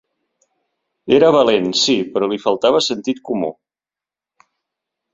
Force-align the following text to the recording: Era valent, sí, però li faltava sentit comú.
Era 1.17 1.29
valent, 1.35 1.69
sí, 1.83 1.97
però 2.15 2.31
li 2.33 2.41
faltava 2.49 2.83
sentit 2.89 3.23
comú. 3.31 3.55